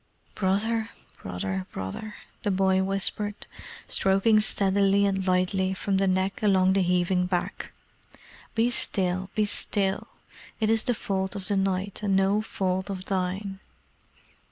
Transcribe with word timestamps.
"Brother 0.33 0.89
Brother 1.21 1.67
Brother!" 1.71 2.15
the 2.41 2.49
boy 2.49 2.81
whispered, 2.81 3.45
stroking 3.85 4.39
steadily 4.39 5.05
and 5.05 5.27
lightly 5.27 5.75
from 5.75 5.97
the 5.97 6.07
neck 6.07 6.41
along 6.41 6.73
the 6.73 6.81
heaving 6.81 7.27
back. 7.27 7.71
"Be 8.55 8.71
still, 8.71 9.29
be 9.35 9.45
still! 9.45 10.07
It 10.59 10.71
is 10.71 10.85
the 10.85 10.95
fault 10.95 11.35
of 11.35 11.49
the 11.49 11.55
night, 11.55 12.01
and 12.01 12.15
no 12.15 12.41
fault 12.41 12.89
of 12.89 13.05
thine." 13.05 13.59